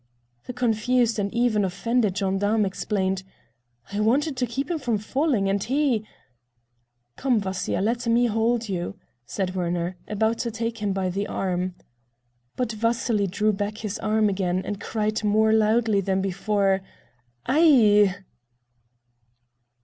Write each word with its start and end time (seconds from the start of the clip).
The 0.47 0.53
confused 0.53 1.19
and 1.19 1.31
even 1.31 1.63
offended 1.63 2.17
gendarme 2.17 2.65
explained: 2.65 3.21
"I 3.93 3.99
wanted 3.99 4.35
to 4.37 4.47
keep 4.47 4.71
him 4.71 4.79
from 4.79 4.97
falling, 4.97 5.47
and 5.47 5.63
he—" 5.63 6.03
"Come, 7.17 7.39
Vasya, 7.39 7.81
let 7.81 8.07
me 8.07 8.25
hold 8.25 8.67
you," 8.67 8.95
said 9.27 9.53
Werner, 9.53 9.97
about 10.07 10.39
to 10.39 10.49
take 10.49 10.79
him 10.79 10.91
by 10.91 11.09
the 11.11 11.27
arm. 11.27 11.75
But 12.55 12.71
Vasily 12.71 13.27
drew 13.27 13.53
back 13.53 13.77
his 13.77 13.99
arm 13.99 14.27
again 14.27 14.63
and 14.65 14.81
cried 14.81 15.23
more 15.23 15.53
loudly 15.53 16.01
than 16.01 16.19
before: 16.19 16.81
"Ai!" 17.47 18.23